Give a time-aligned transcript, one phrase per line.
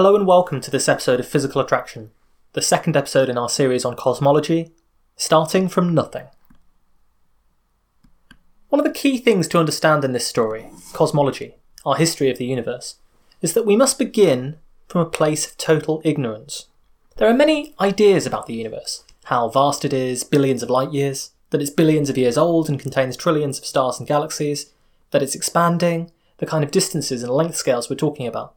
[0.00, 2.10] Hello and welcome to this episode of Physical Attraction,
[2.54, 4.72] the second episode in our series on cosmology,
[5.14, 6.24] starting from nothing.
[8.70, 12.46] One of the key things to understand in this story, cosmology, our history of the
[12.46, 12.96] universe,
[13.42, 14.56] is that we must begin
[14.88, 16.68] from a place of total ignorance.
[17.18, 21.32] There are many ideas about the universe how vast it is, billions of light years,
[21.50, 24.72] that it's billions of years old and contains trillions of stars and galaxies,
[25.10, 28.54] that it's expanding, the kind of distances and length scales we're talking about,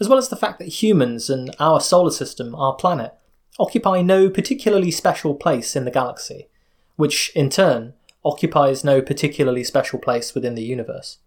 [0.00, 3.14] as well as the fact that humans and our solar system, our planet,
[3.58, 6.48] occupy no particularly special place in the galaxy,
[6.96, 11.18] which in turn occupies no particularly special place within the universe.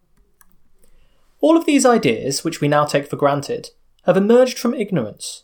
[1.42, 3.70] All of these ideas, which we now take for granted,
[4.04, 5.44] have emerged from ignorance.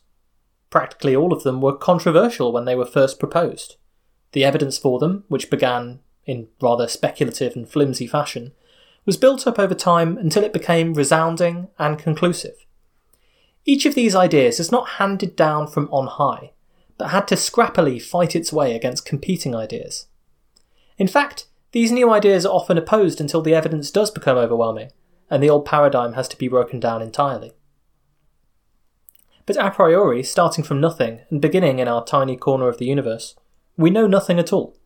[0.70, 3.78] Practically all of them were controversial when they were first proposed.
[4.34, 8.52] The evidence for them, which began in rather speculative and flimsy fashion,
[9.06, 12.65] was built up over time until it became resounding and conclusive.
[13.66, 16.52] Each of these ideas is not handed down from on high,
[16.98, 20.08] but had to scrappily fight its way against competing ideas.
[20.98, 24.92] In fact, these new ideas are often opposed until the evidence does become overwhelming,
[25.30, 27.54] and the old paradigm has to be broken down entirely.
[29.46, 33.36] But a priori, starting from nothing and beginning in our tiny corner of the universe,
[33.78, 34.78] we know nothing at all.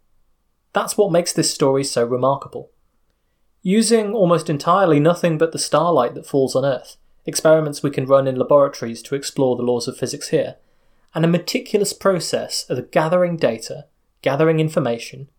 [0.74, 2.72] That's what makes this story so remarkable.
[3.62, 8.28] Using almost entirely nothing but the starlight that falls on Earth, experiments we can run
[8.28, 10.56] in laboratories to explore the laws of physics here,
[11.14, 13.86] and a meticulous process of gathering data,
[14.22, 15.30] gathering information,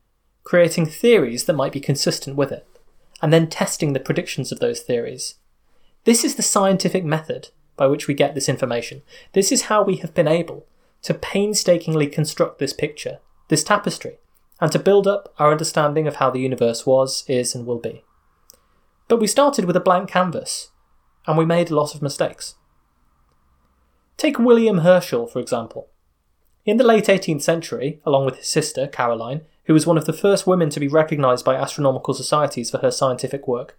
[0.45, 2.67] creating theories that might be consistent with it,
[3.23, 5.36] and then testing the predictions of those theories.
[6.05, 9.02] This is the scientific method by which we get this information.
[9.33, 10.67] This is how we have been able
[11.02, 14.19] to painstakingly construct this picture, this tapestry,
[14.61, 18.05] and to build up our understanding of how the universe was, is, and will be.
[19.08, 20.70] But we started with a blank canvas,
[21.30, 22.57] and we made a lot of mistakes.
[24.17, 25.89] Take William Herschel, for example.
[26.67, 30.13] In the late 18th century, along with his sister, Caroline, who was one of the
[30.13, 33.79] first women to be recognised by astronomical societies for her scientific work,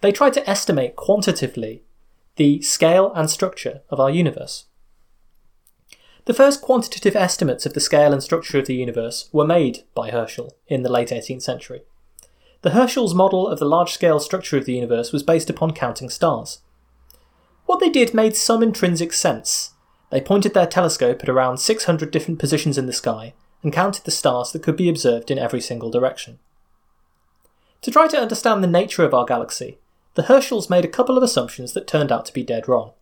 [0.00, 1.82] they tried to estimate quantitatively
[2.36, 4.66] the scale and structure of our universe.
[6.26, 10.10] The first quantitative estimates of the scale and structure of the universe were made by
[10.12, 11.82] Herschel in the late 18th century.
[12.62, 16.10] The Herschel's model of the large scale structure of the universe was based upon counting
[16.10, 16.60] stars.
[17.66, 19.74] What they did made some intrinsic sense.
[20.10, 24.10] They pointed their telescope at around 600 different positions in the sky and counted the
[24.10, 26.38] stars that could be observed in every single direction.
[27.82, 29.78] To try to understand the nature of our galaxy,
[30.14, 32.92] the Herschels made a couple of assumptions that turned out to be dead wrong.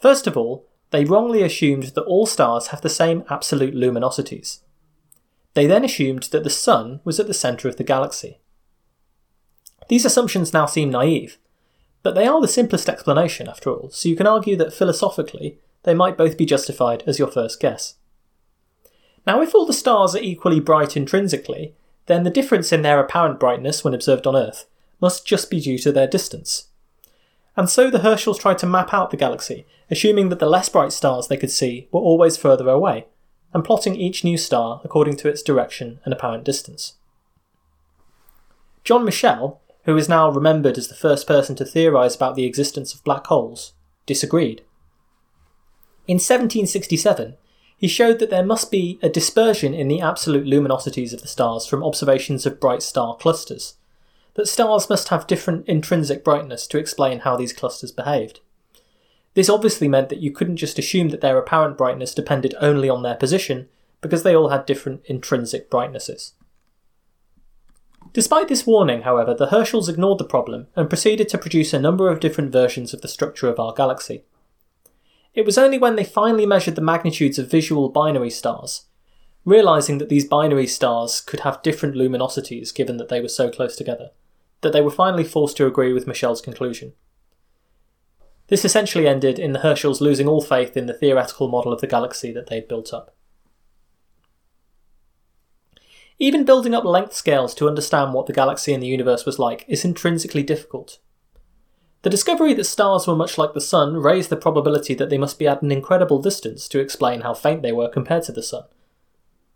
[0.00, 4.60] First of all, they wrongly assumed that all stars have the same absolute luminosities.
[5.54, 8.38] They then assumed that the Sun was at the centre of the galaxy.
[9.88, 11.38] These assumptions now seem naive,
[12.04, 15.94] but they are the simplest explanation after all, so you can argue that philosophically they
[15.94, 17.94] might both be justified as your first guess.
[19.26, 21.74] Now, if all the stars are equally bright intrinsically,
[22.06, 24.66] then the difference in their apparent brightness when observed on Earth
[25.00, 26.68] must just be due to their distance.
[27.56, 30.92] And so the Herschels tried to map out the galaxy, assuming that the less bright
[30.92, 33.06] stars they could see were always further away,
[33.54, 36.94] and plotting each new star according to its direction and apparent distance.
[38.82, 42.94] John Michell, who is now remembered as the first person to theorise about the existence
[42.94, 43.72] of black holes,
[44.06, 44.62] disagreed.
[46.06, 47.36] In 1767,
[47.76, 51.66] he showed that there must be a dispersion in the absolute luminosities of the stars
[51.66, 53.74] from observations of bright star clusters,
[54.34, 58.40] that stars must have different intrinsic brightness to explain how these clusters behaved.
[59.34, 63.02] This obviously meant that you couldn't just assume that their apparent brightness depended only on
[63.02, 63.68] their position,
[64.00, 66.34] because they all had different intrinsic brightnesses.
[68.14, 72.08] Despite this warning, however, the Herschels ignored the problem and proceeded to produce a number
[72.08, 74.22] of different versions of the structure of our galaxy.
[75.34, 78.84] It was only when they finally measured the magnitudes of visual binary stars,
[79.44, 83.74] realizing that these binary stars could have different luminosities given that they were so close
[83.74, 84.10] together,
[84.60, 86.92] that they were finally forced to agree with Michell's conclusion.
[88.46, 91.88] This essentially ended in the Herschels losing all faith in the theoretical model of the
[91.88, 93.12] galaxy that they'd built up.
[96.18, 99.64] Even building up length scales to understand what the galaxy and the universe was like
[99.68, 100.98] is intrinsically difficult.
[102.02, 105.38] The discovery that stars were much like the Sun raised the probability that they must
[105.38, 108.64] be at an incredible distance to explain how faint they were compared to the Sun.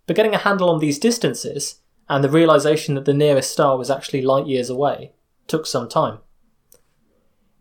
[0.06, 3.90] But getting a handle on these distances, and the realization that the nearest star was
[3.90, 5.12] actually light years away,
[5.46, 6.20] took some time.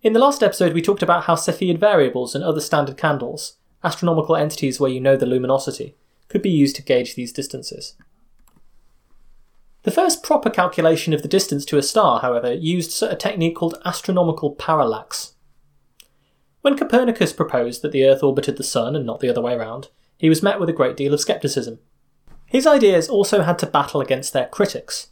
[0.02, 4.38] In the last episode, we talked about how Cepheid variables and other standard candles, astronomical
[4.38, 5.98] entities where you know the luminosity,
[6.30, 7.96] could be used to gauge these distances.
[9.88, 13.80] The first proper calculation of the distance to a star, however, used a technique called
[13.86, 15.36] astronomical parallax.
[16.60, 19.88] When Copernicus proposed that the Earth orbited the Sun and not the other way around,
[20.18, 21.80] he was met with a great deal of scepticism.
[22.48, 25.08] His ideas also had to battle against their critics.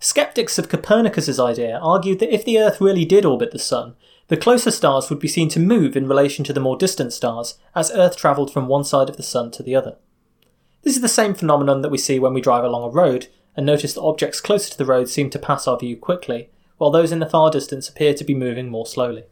[0.00, 3.96] Skeptics of Copernicus's idea argued that if the Earth really did orbit the Sun,
[4.28, 7.56] the closer stars would be seen to move in relation to the more distant stars
[7.74, 9.96] as Earth travelled from one side of the Sun to the other.
[10.82, 13.66] This is the same phenomenon that we see when we drive along a road and
[13.66, 17.12] notice that objects closer to the road seem to pass our view quickly, while those
[17.12, 19.24] in the far distance appear to be moving more slowly.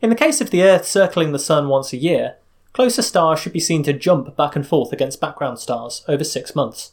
[0.00, 2.36] In the case of the Earth circling the Sun once a year,
[2.72, 6.54] closer stars should be seen to jump back and forth against background stars over six
[6.54, 6.92] months.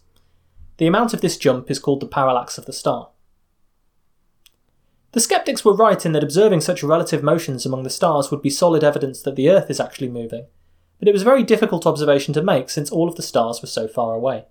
[0.77, 3.09] The amount of this jump is called the parallax of the star.
[5.13, 8.50] The skeptics were right in that observing such relative motions among the stars would be
[8.50, 10.45] solid evidence that the Earth is actually moving,
[11.00, 13.68] but it was a very difficult observation to make since all of the stars were
[13.68, 14.45] so far away.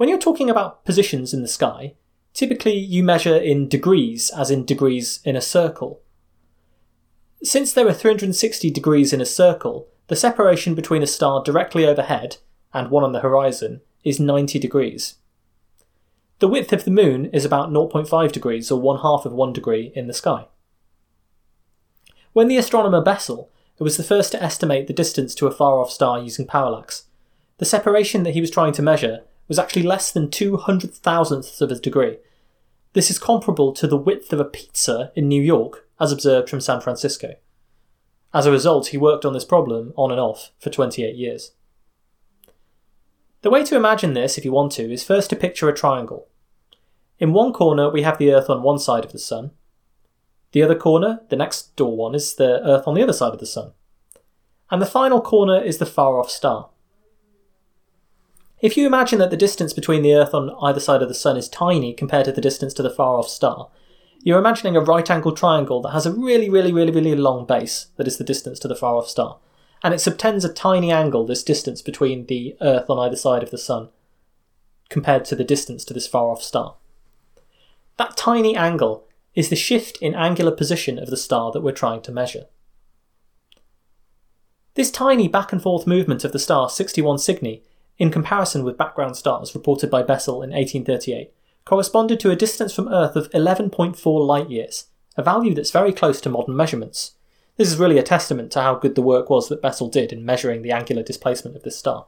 [0.00, 1.92] When you're talking about positions in the sky,
[2.32, 6.00] typically you measure in degrees, as in degrees in a circle.
[7.42, 12.38] Since there are 360 degrees in a circle, the separation between a star directly overhead
[12.72, 15.16] and one on the horizon is 90 degrees.
[16.38, 19.92] The width of the moon is about 0.5 degrees or one half of one degree
[19.94, 20.46] in the sky.
[22.32, 25.78] When the astronomer Bessel, who was the first to estimate the distance to a far
[25.78, 27.04] off star using parallax,
[27.58, 31.72] the separation that he was trying to measure was actually less than 200 thousandths of
[31.72, 32.18] a degree.
[32.92, 36.60] This is comparable to the width of a pizza in New York, as observed from
[36.60, 37.34] San Francisco.
[38.32, 41.50] As a result, he worked on this problem on and off for 28 years.
[43.42, 46.28] The way to imagine this, if you want to, is first to picture a triangle.
[47.18, 49.50] In one corner, we have the Earth on one side of the Sun.
[50.52, 53.40] The other corner, the next door one, is the Earth on the other side of
[53.40, 53.72] the Sun.
[54.70, 56.70] And the final corner is the far off star.
[58.62, 61.36] If you imagine that the distance between the Earth on either side of the Sun
[61.36, 63.70] is tiny compared to the distance to the far off star,
[64.22, 67.86] you're imagining a right angled triangle that has a really, really, really, really long base
[67.96, 69.38] that is the distance to the far off star
[69.82, 73.50] and it subtends a tiny angle, this distance between the Earth on either side of
[73.50, 73.88] the Sun,
[74.88, 76.76] compared to the distance to this far off star.
[77.96, 82.02] That tiny angle is the shift in angular position of the star that we're trying
[82.02, 82.46] to measure.
[84.74, 87.62] This tiny back and forth movement of the star 61 Cygni,
[88.00, 91.32] in comparison with background stars reported by Bessel in 1838,
[91.66, 94.86] corresponded to a distance from Earth of 11.4 light years,
[95.18, 97.12] a value that's very close to modern measurements.
[97.58, 100.24] This is really a testament to how good the work was that Bessel did in
[100.24, 102.06] measuring the angular displacement of this star.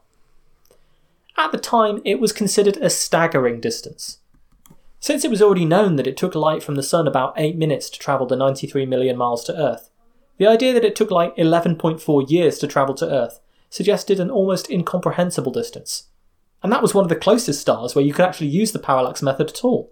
[1.36, 4.18] At the time, it was considered a staggering distance.
[4.98, 7.90] Since it was already known that it took light from the Sun about 8 minutes
[7.90, 9.90] to travel the 93 million miles to Earth,
[10.38, 13.40] the idea that it took like 11.4 years to travel to Earth
[13.72, 16.08] suggested an almost incomprehensible distance.
[16.62, 19.22] And that was one of the closest stars where you could actually use the parallax
[19.22, 19.90] method at all.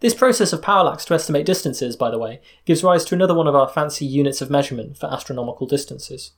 [0.00, 3.46] This process of parallax to estimate distances, by the way, gives rise to another one
[3.46, 6.32] of our fancy units of measurement for astronomical distances.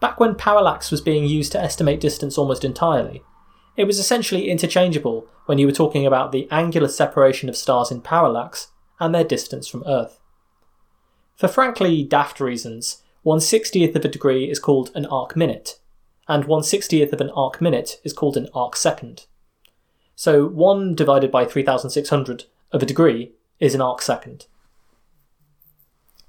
[0.00, 3.22] Back when parallax was being used to estimate distance almost entirely,
[3.76, 8.00] it was essentially interchangeable when you were talking about the angular separation of stars in
[8.00, 10.18] parallax and their distance from Earth.
[11.36, 15.80] For frankly daft reasons, 1 60th of a degree is called an arc minute,
[16.28, 19.26] and 1 60th of an arc minute is called an arc second.
[20.14, 24.46] So 1 divided by 3600 of a degree is an arc second.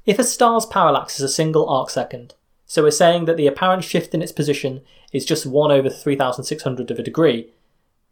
[0.08, 2.34] If a star's parallax is a single arc second,
[2.66, 4.82] so we're saying that the apparent shift in its position
[5.14, 7.54] is just 1 over 3600 of a degree,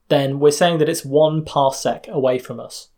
[0.10, 2.90] then we're saying that it's 1 parsec away from us.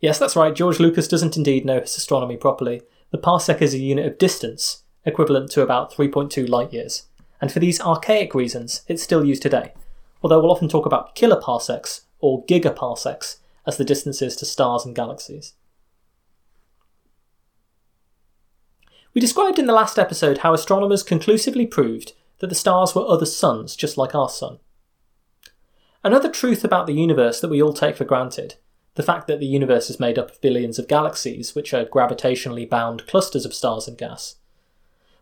[0.00, 2.82] Yes, that's right, George Lucas doesn't indeed know his astronomy properly.
[3.12, 7.04] The parsec is a unit of distance, equivalent to about 3.2 light years,
[7.40, 9.72] and for these archaic reasons, it's still used today,
[10.22, 15.54] although we'll often talk about kiloparsecs or gigaparsecs as the distances to stars and galaxies.
[19.14, 23.26] We described in the last episode how astronomers conclusively proved that the stars were other
[23.26, 24.58] suns just like our sun.
[26.04, 28.54] Another truth about the universe that we all take for granted,
[28.94, 32.68] the fact that the universe is made up of billions of galaxies, which are gravitationally
[32.68, 34.36] bound clusters of stars and gas.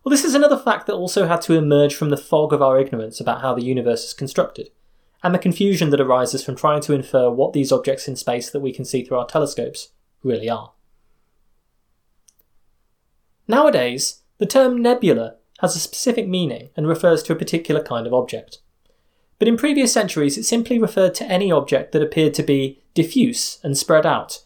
[0.07, 2.79] Well, this is another fact that also had to emerge from the fog of our
[2.79, 4.71] ignorance about how the universe is constructed
[5.25, 8.61] and the confusion that arises from trying to infer what these objects in space that
[8.61, 9.89] we can see through our telescopes
[10.23, 10.75] really are.
[13.49, 18.15] Nowadays, the term nebula has a specific meaning and refers to a particular kind of
[18.15, 18.61] object.
[19.41, 23.59] But in previous centuries, it simply referred to any object that appeared to be diffuse
[23.65, 24.45] and spread out,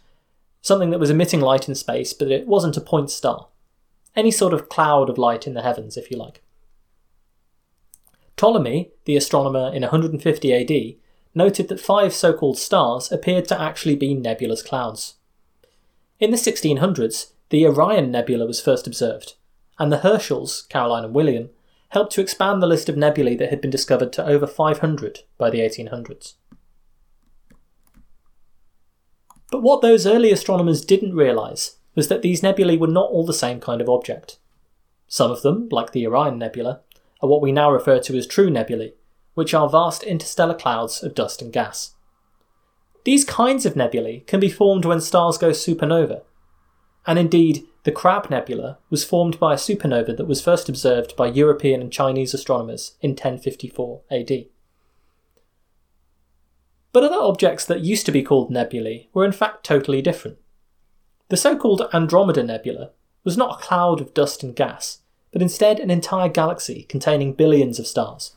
[0.63, 3.50] something that was emitting light in space, but it wasn't a point star.
[4.17, 6.43] Any sort of cloud of light in the heavens, if you like.
[8.37, 10.97] Ptolemy, the astronomer in 150 AD,
[11.35, 15.15] noted that five so called stars appeared to actually be nebulous clouds.
[16.19, 19.35] In the 1600s, the Orion Nebula was first observed,
[19.79, 21.51] and the Herschels, Caroline and William,
[21.91, 25.51] helped to expand the list of nebulae that had been discovered to over 500 by
[25.51, 26.35] the 1800s.
[29.51, 33.35] But what those early astronomers didn't realise was that these nebulae were not all the
[33.35, 34.39] same kind of object.
[35.07, 36.81] Some of them, like the Orion Nebula,
[37.21, 38.95] are what we now refer to as true nebulae,
[39.35, 41.97] which are vast interstellar clouds of dust and gas.
[43.05, 46.23] These kinds of nebulae can be formed when stars go supernova,
[47.07, 51.27] and indeed, the Crab Nebula was formed by a supernova that was first observed by
[51.27, 54.47] European and Chinese astronomers in 1054 AD.
[56.95, 60.39] But other objects that used to be called nebulae were in fact totally different.
[61.31, 62.91] The so called Andromeda Nebula
[63.23, 64.99] was not a cloud of dust and gas,
[65.33, 68.35] but instead an entire galaxy containing billions of stars.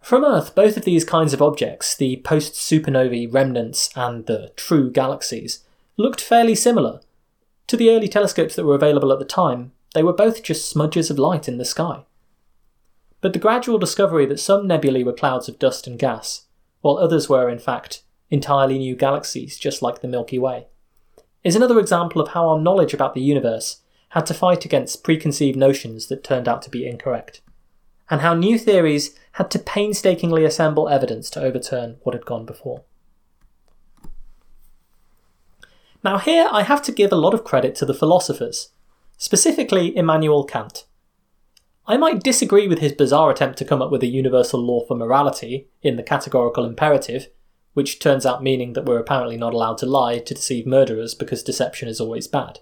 [0.00, 4.92] From Earth, both of these kinds of objects, the post supernovae remnants and the true
[4.92, 5.64] galaxies,
[5.96, 7.00] looked fairly similar.
[7.66, 11.10] To the early telescopes that were available at the time, they were both just smudges
[11.10, 12.04] of light in the sky.
[13.20, 16.44] But the gradual discovery that some nebulae were clouds of dust and gas,
[16.80, 20.68] while others were, in fact, entirely new galaxies just like the Milky Way,
[21.44, 25.56] is another example of how our knowledge about the universe had to fight against preconceived
[25.56, 27.40] notions that turned out to be incorrect,
[28.10, 32.82] and how new theories had to painstakingly assemble evidence to overturn what had gone before.
[36.04, 38.70] Now, here I have to give a lot of credit to the philosophers,
[39.16, 40.86] specifically Immanuel Kant.
[41.86, 44.94] I might disagree with his bizarre attempt to come up with a universal law for
[44.94, 47.28] morality in the categorical imperative,
[47.78, 51.44] which turns out meaning that we're apparently not allowed to lie to deceive murderers because
[51.44, 52.58] deception is always bad.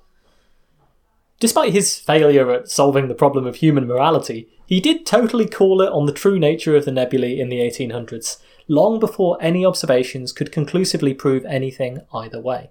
[1.41, 5.91] Despite his failure at solving the problem of human morality, he did totally call it
[5.91, 10.53] on the true nature of the nebulae in the 1800s, long before any observations could
[10.53, 12.69] conclusively prove anything either way.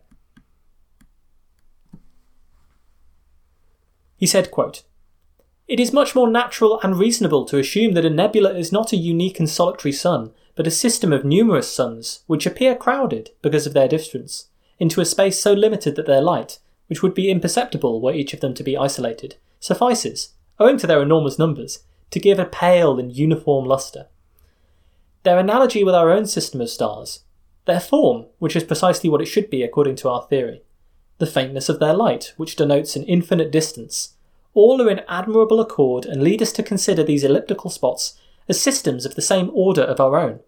[4.18, 4.84] He said, quote,
[5.68, 8.98] It is much more natural and reasonable to assume that a nebula is not a
[8.98, 13.74] unique and solitary sun, but a system of numerous suns, which appear crowded, because of
[13.74, 14.48] their distance,
[14.80, 18.40] into a space so limited that their light, which would be imperceptible were each of
[18.40, 21.80] them to be isolated, suffices, owing to their enormous numbers,
[22.12, 24.08] to give a pale and uniform lustre.
[25.24, 27.22] Their analogy with our own system of stars,
[27.66, 30.62] their form, which is precisely what it should be according to our theory,
[31.18, 34.14] the faintness of their light, which denotes an infinite distance,
[34.54, 39.06] all are in admirable accord and lead us to consider these elliptical spots as systems
[39.06, 40.40] of the same order of our own.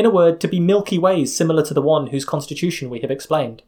[0.00, 3.10] In a word, to be Milky Ways similar to the one whose constitution we have
[3.10, 3.62] explained.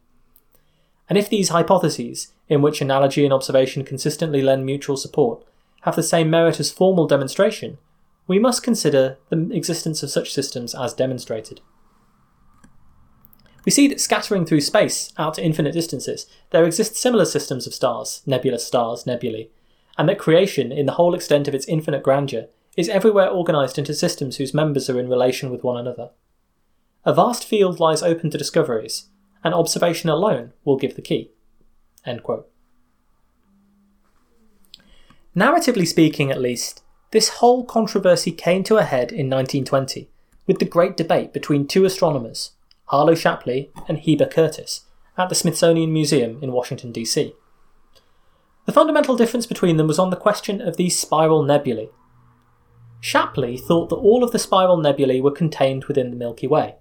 [1.07, 5.45] And if these hypotheses, in which analogy and observation consistently lend mutual support,
[5.81, 7.77] have the same merit as formal demonstration,
[8.25, 11.61] we must consider the existence of such systems as demonstrated.
[13.63, 17.75] We see that scattering through space out to infinite distances, there exist similar systems of
[17.75, 19.51] stars, nebulous stars, nebulae,
[19.99, 23.93] and that creation, in the whole extent of its infinite grandeur, is everywhere organised into
[23.93, 26.09] systems whose members are in relation with one another.
[27.05, 29.09] A vast field lies open to discoveries,
[29.43, 31.31] and observation alone will give the key.
[35.35, 36.81] Narratively speaking, at least,
[37.11, 40.09] this whole controversy came to a head in 1920
[40.47, 42.51] with the great debate between two astronomers,
[42.85, 44.85] Harlow Shapley and Heber Curtis,
[45.17, 47.33] at the Smithsonian Museum in Washington, D.C.
[48.65, 51.89] The fundamental difference between them was on the question of these spiral nebulae.
[53.01, 56.75] Shapley thought that all of the spiral nebulae were contained within the Milky Way,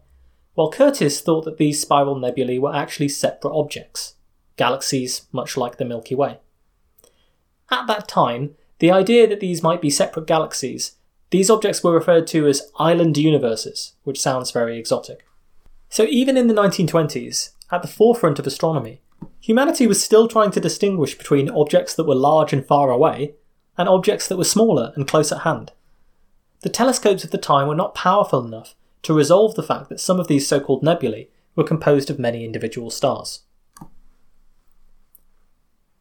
[0.54, 4.14] while Curtis thought that these spiral nebulae were actually separate objects,
[4.56, 6.38] galaxies much like the Milky Way.
[7.70, 10.96] At that time, the idea that these might be separate galaxies,
[11.30, 15.24] these objects were referred to as island universes, which sounds very exotic.
[15.88, 19.00] So even in the 1920s, at the forefront of astronomy,
[19.40, 23.34] humanity was still trying to distinguish between objects that were large and far away
[23.78, 25.72] and objects that were smaller and close at hand.
[26.60, 30.20] The telescopes of the time were not powerful enough to resolve the fact that some
[30.20, 33.40] of these so called nebulae were composed of many individual stars.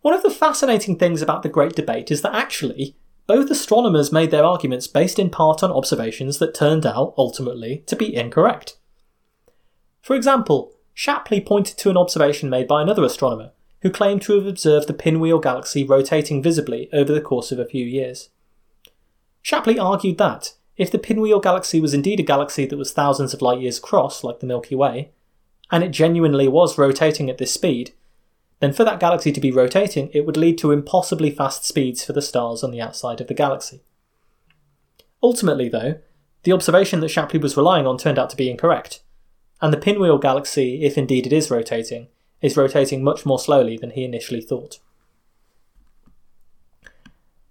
[0.02, 2.96] One of the fascinating things about the Great Debate is that actually,
[3.28, 7.96] both astronomers made their arguments based in part on observations that turned out, ultimately, to
[7.96, 8.78] be incorrect.
[10.02, 14.46] For example, Shapley pointed to an observation made by another astronomer, who claimed to have
[14.46, 18.30] observed the Pinwheel galaxy rotating visibly over the course of a few years.
[19.42, 23.42] Shapley argued that, if the Pinwheel galaxy was indeed a galaxy that was thousands of
[23.44, 25.12] light years across, like the Milky Way,
[25.70, 27.92] and it genuinely was rotating at this speed,
[28.62, 32.14] then for that galaxy to be rotating, it would lead to impossibly fast speeds for
[32.14, 33.84] the stars on the outside of the galaxy.
[35.22, 36.00] Ultimately, though,
[36.42, 39.02] the observation that Shapley was relying on turned out to be incorrect,
[39.62, 42.08] and the Pinwheel galaxy, if indeed it is rotating,
[42.42, 44.80] is rotating much more slowly than he initially thought.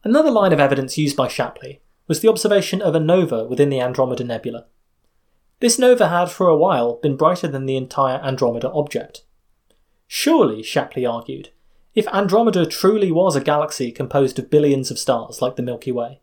[0.03, 3.81] Another line of evidence used by Shapley was the observation of a nova within the
[3.81, 4.67] Andromeda Nebula.
[5.61, 9.23] This nova had, for a while, been brighter than the entire Andromeda object.
[10.09, 11.51] Surely, Shapley argued,
[11.95, 16.21] if Andromeda truly was a galaxy composed of billions of stars like the Milky Way,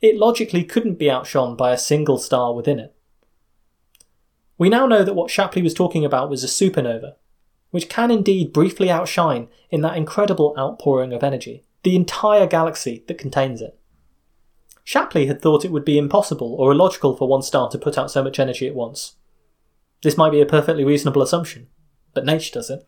[0.00, 2.94] it logically couldn't be outshone by a single star within it.
[4.58, 7.16] We now know that what Shapley was talking about was a supernova,
[7.72, 13.18] which can indeed briefly outshine, in that incredible outpouring of energy, the entire galaxy that
[13.18, 13.76] contains it.
[14.86, 18.08] Shapley had thought it would be impossible or illogical for one star to put out
[18.08, 19.16] so much energy at once.
[20.04, 21.66] This might be a perfectly reasonable assumption,
[22.14, 22.86] but nature does it.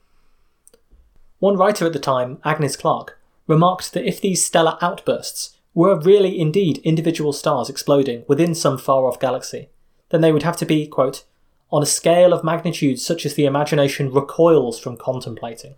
[1.40, 3.14] One writer at the time, Agnes Clerke,
[3.48, 9.04] remarked that if these stellar outbursts were really indeed individual stars exploding within some far
[9.04, 9.68] off galaxy,
[10.10, 11.24] then they would have to be, quote,
[11.72, 15.74] on a scale of magnitude such as the imagination recoils from contemplating.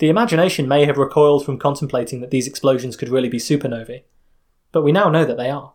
[0.00, 4.02] The imagination may have recoiled from contemplating that these explosions could really be supernovae,
[4.72, 5.74] but we now know that they are.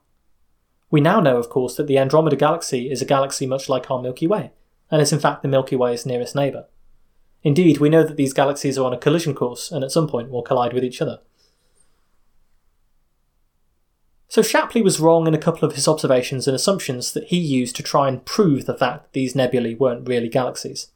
[0.90, 4.02] We now know, of course, that the Andromeda Galaxy is a galaxy much like our
[4.02, 4.52] Milky Way,
[4.90, 6.66] and is in fact the Milky Way's nearest neighbour.
[7.44, 10.32] Indeed, we know that these galaxies are on a collision course and at some point
[10.32, 11.20] will collide with each other.
[14.28, 17.76] So Shapley was wrong in a couple of his observations and assumptions that he used
[17.76, 20.88] to try and prove the fact that these nebulae weren't really galaxies.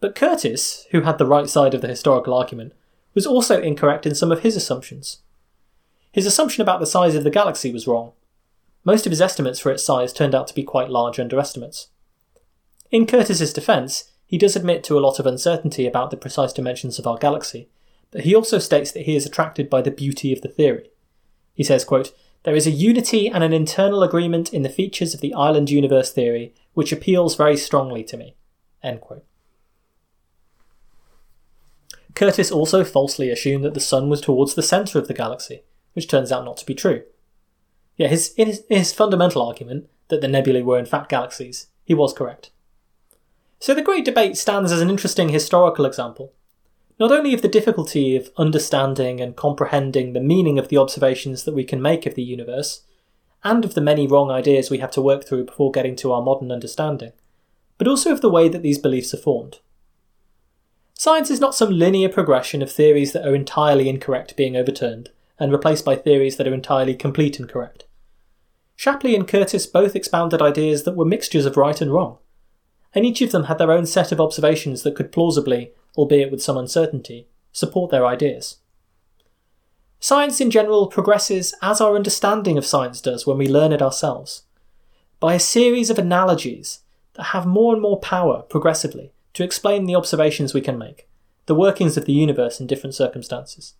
[0.00, 2.72] But Curtis, who had the right side of the historical argument,
[3.14, 5.18] was also incorrect in some of his assumptions.
[6.12, 8.12] His assumption about the size of the galaxy was wrong.
[8.84, 11.88] Most of his estimates for its size turned out to be quite large underestimates.
[12.90, 16.98] In Curtis's defence, he does admit to a lot of uncertainty about the precise dimensions
[16.98, 17.68] of our galaxy,
[18.10, 20.90] but he also states that he is attracted by the beauty of the theory.
[21.54, 25.20] He says, quote, There is a unity and an internal agreement in the features of
[25.20, 28.36] the island universe theory which appeals very strongly to me.
[28.82, 29.24] End quote.
[32.18, 36.08] Curtis also falsely assumed that the Sun was towards the centre of the galaxy, which
[36.08, 37.04] turns out not to be true.
[37.96, 41.68] Yet his, in, his, in his fundamental argument that the nebulae were in fact galaxies,
[41.84, 42.50] he was correct.
[43.60, 46.32] So the Great Debate stands as an interesting historical example,
[46.98, 51.54] not only of the difficulty of understanding and comprehending the meaning of the observations that
[51.54, 52.82] we can make of the universe,
[53.44, 56.22] and of the many wrong ideas we have to work through before getting to our
[56.22, 57.12] modern understanding,
[57.76, 59.60] but also of the way that these beliefs are formed.
[61.00, 65.52] Science is not some linear progression of theories that are entirely incorrect being overturned and
[65.52, 67.84] replaced by theories that are entirely complete and correct.
[68.74, 72.18] Shapley and Curtis both expounded ideas that were mixtures of right and wrong,
[72.92, 76.42] and each of them had their own set of observations that could plausibly, albeit with
[76.42, 78.56] some uncertainty, support their ideas.
[80.00, 84.42] Science in general progresses as our understanding of science does when we learn it ourselves,
[85.20, 86.80] by a series of analogies
[87.14, 91.08] that have more and more power progressively to explain the observations we can make,
[91.46, 93.74] the workings of the universe in different circumstances.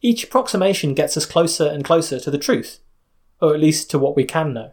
[0.00, 2.80] Each approximation gets us closer and closer to the truth,
[3.40, 4.72] or at least to what we can know.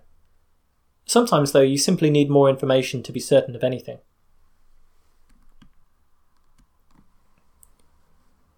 [1.05, 3.99] Sometimes, though, you simply need more information to be certain of anything.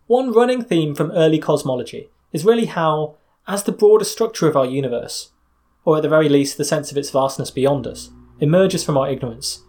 [0.08, 3.16] One running theme from early cosmology is really how,
[3.48, 5.32] as the broader structure of our universe,
[5.86, 8.10] or at the very least the sense of its vastness beyond us,
[8.42, 9.64] emerges from our ignorance,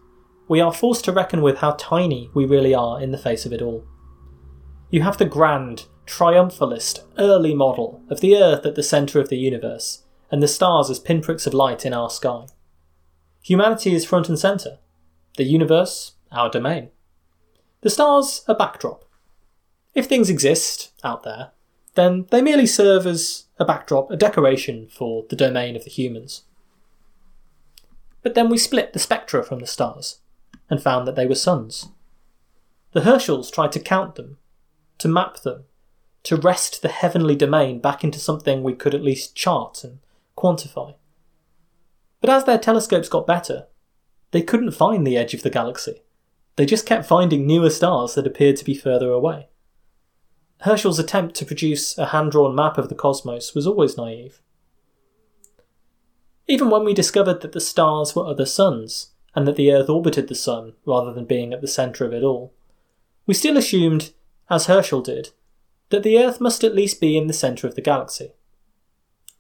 [0.49, 3.53] we are forced to reckon with how tiny we really are in the face of
[3.53, 3.85] it all.
[4.91, 9.39] You have the grand, triumphalist, early model of the Earth at the centre of the
[9.39, 12.47] universe, and the stars as pinpricks of light in our sky.
[13.43, 14.79] Humanity is front and centre,
[15.37, 16.91] the universe, our domain.
[17.81, 19.05] The stars, a backdrop.
[19.95, 21.51] If things exist out there,
[21.95, 26.43] then they merely serve as a backdrop, a decoration for the domain of the humans.
[28.23, 30.19] But then we split the spectra from the stars
[30.73, 31.91] and found that they were suns.
[32.93, 34.39] The Herschels tried to count them,
[34.97, 35.65] to map them,
[36.23, 39.99] to wrest the heavenly domain back into something we could at least chart and
[40.35, 40.95] quantify.
[42.23, 43.67] But as their telescopes got better,
[44.31, 46.05] they couldn't find the edge of the galaxy.
[46.57, 49.49] They just kept finding newer stars that appeared to be further away.
[50.61, 54.41] Herschel's attempt to produce a hand drawn map of the cosmos was always naive.
[56.49, 60.29] Even when we discovered that the stars were other suns, and that the Earth orbited
[60.29, 62.53] the Sun rather than being at the centre of it all.
[63.27, 64.13] We still assumed,
[64.51, 65.31] as Herschel did,
[65.91, 68.33] that the Earth must at least be in the centre of the galaxy.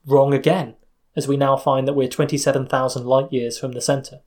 [0.07, 0.76] Wrong again,
[1.16, 4.20] as we now find that we're 27,000 light years from the centre.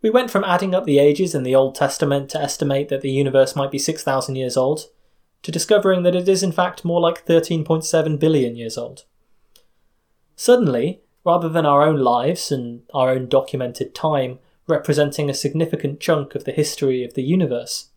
[0.00, 3.10] We went from adding up the ages in the Old Testament to estimate that the
[3.10, 4.86] universe might be 6,000 years old,
[5.42, 9.04] to discovering that it is in fact more like 13.7 billion years old.
[10.36, 16.34] Suddenly, rather than our own lives and our own documented time representing a significant chunk
[16.34, 17.90] of the history of the universe,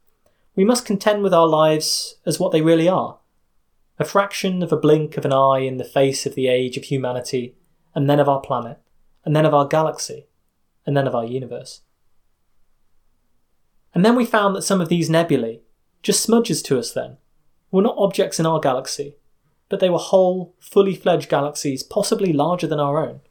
[0.55, 3.19] we must contend with our lives as what they really are
[3.99, 6.83] a fraction of a blink of an eye in the face of the age of
[6.83, 7.55] humanity,
[7.95, 8.79] and then of our planet,
[9.25, 10.27] and then of our galaxy,
[10.85, 11.81] and then of our universe.
[13.93, 15.61] And then we found that some of these nebulae,
[16.03, 17.17] just smudges to us then,
[17.71, 19.15] were not objects in our galaxy,
[19.69, 23.21] but they were whole, fully fledged galaxies, possibly larger than our own.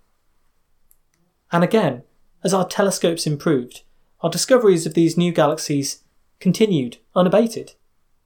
[1.52, 2.02] And again,
[2.42, 3.82] as our telescopes improved,
[4.20, 6.02] our discoveries of these new galaxies
[6.40, 7.72] continued unabated,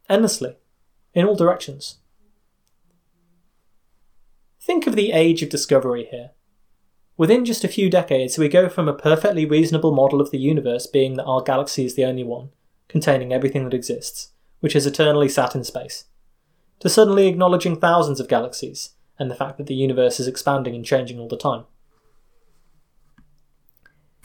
[0.09, 0.57] endlessly,
[1.15, 1.99] in all directions.
[4.61, 6.31] Think of the age of discovery here.
[7.17, 10.87] Within just a few decades, we go from a perfectly reasonable model of the universe
[10.87, 12.51] being that our galaxy is the only one,
[12.89, 16.05] containing everything that exists, which has eternally sat in space,
[16.81, 20.85] to suddenly acknowledging thousands of galaxies, and the fact that the universe is expanding and
[20.85, 21.65] changing all the time.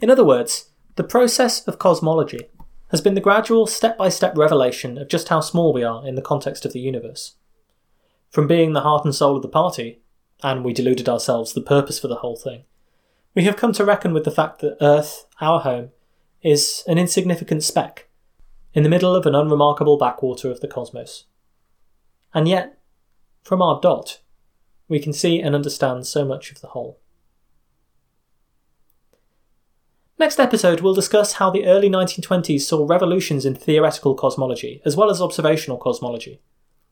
[0.02, 2.50] In other words, the process of cosmology
[2.89, 6.15] has been the gradual step by step revelation of just how small we are in
[6.15, 7.36] the context of the universe.
[8.30, 10.02] From being the heart and soul of the party,
[10.44, 12.63] and we deluded ourselves the purpose for the whole thing,
[13.34, 15.89] we have come to reckon with the fact that Earth, our home,
[16.41, 18.08] is an insignificant speck
[18.74, 21.26] in the middle of an unremarkable backwater of the cosmos.
[22.36, 22.78] And yet,
[23.43, 24.19] from our dot,
[24.89, 27.00] we can see and understand so much of the whole.
[30.19, 35.10] Next episode, we'll discuss how the early 1920s saw revolutions in theoretical cosmology, as well
[35.10, 36.41] as observational cosmology,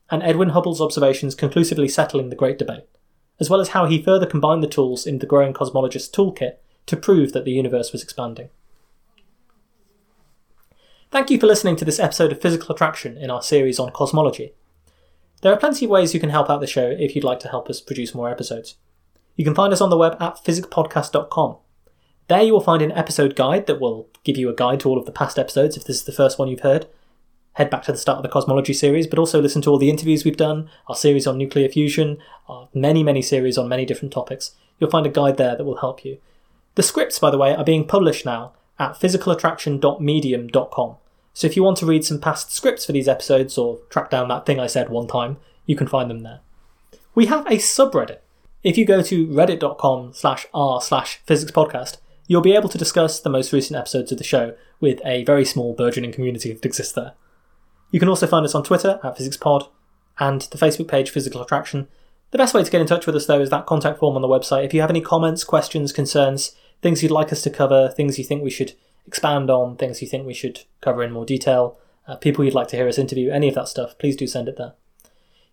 [0.09, 2.87] and Edwin Hubble's observations conclusively settling the Great Debate,
[3.39, 6.97] as well as how he further combined the tools in the growing cosmologist's toolkit to
[6.97, 8.49] prove that the universe was expanding.
[11.11, 14.53] Thank you for listening to this episode of Physical Attraction in our series on cosmology.
[15.43, 17.49] There are plenty of ways you can help out the show if you'd like to
[17.49, 18.77] help us produce more episodes.
[19.35, 21.57] You can find us on the web at physicspodcast.com.
[22.29, 24.97] There you will find an episode guide that will give you a guide to all
[24.97, 26.87] of the past episodes if this is the first one you've heard.
[27.55, 29.89] Head back to the start of the cosmology series, but also listen to all the
[29.89, 34.13] interviews we've done, our series on nuclear fusion, our many, many series on many different
[34.13, 34.51] topics.
[34.79, 36.19] You'll find a guide there that will help you.
[36.75, 40.95] The scripts, by the way, are being published now at physicalattraction.medium.com.
[41.33, 44.27] So if you want to read some past scripts for these episodes or track down
[44.29, 46.41] that thing I said one time, you can find them there.
[47.15, 48.19] We have a subreddit.
[48.63, 53.19] If you go to reddit.com slash r slash physics podcast, you'll be able to discuss
[53.19, 56.93] the most recent episodes of the show with a very small burgeoning community that exists
[56.93, 57.13] there.
[57.91, 59.67] You can also find us on Twitter at PhysicsPod
[60.19, 61.87] and the Facebook page Physical Attraction.
[62.31, 64.21] The best way to get in touch with us, though, is that contact form on
[64.21, 64.65] the website.
[64.65, 68.23] If you have any comments, questions, concerns, things you'd like us to cover, things you
[68.23, 68.73] think we should
[69.05, 72.67] expand on, things you think we should cover in more detail, uh, people you'd like
[72.69, 74.73] to hear us interview, any of that stuff, please do send it there.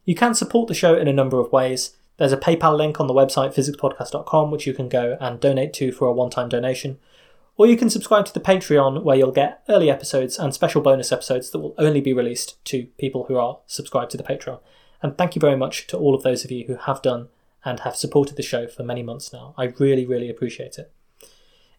[0.05, 1.97] You can support the show in a number of ways.
[2.17, 5.93] There's a PayPal link on the website physicspodcast.com which you can go and donate to
[5.93, 6.99] for a one time donation.
[7.57, 11.13] Or you can subscribe to the Patreon where you'll get early episodes and special bonus
[11.13, 14.61] episodes that will only be released to people who are subscribed to the Patreon.
[15.03, 17.29] And thank you very much to all of those of you who have done
[17.65, 19.55] and have supported the show for many months now.
[19.59, 20.93] I really, really appreciate it.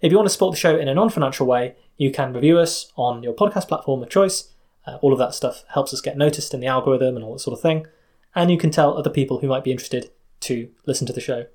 [0.02, 2.58] If you want to support the show in a non financial way, you can review
[2.58, 4.52] us on your podcast platform of choice.
[4.86, 7.40] Uh, all of that stuff helps us get noticed in the algorithm and all that
[7.40, 7.86] sort of thing.
[8.34, 10.10] And you can tell other people who might be interested
[10.42, 11.46] to listen to the show.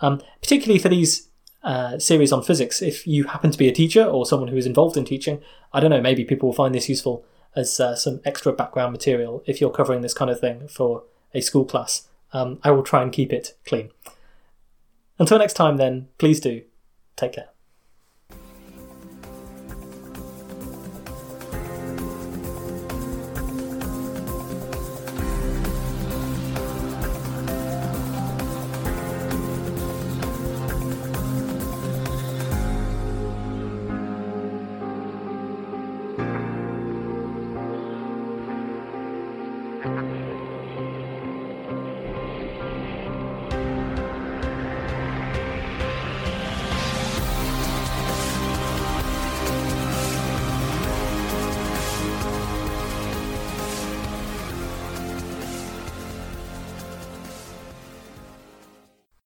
[0.00, 1.28] Um, particularly for these
[1.62, 4.66] uh, series on physics, if you happen to be a teacher or someone who is
[4.66, 5.40] involved in teaching,
[5.72, 7.24] I don't know, maybe people will find this useful
[7.56, 11.40] as uh, some extra background material if you're covering this kind of thing for a
[11.40, 12.08] school class.
[12.34, 13.90] Um, I will try and keep it clean.
[15.18, 16.62] Until next time, then, please do
[17.16, 17.53] take care.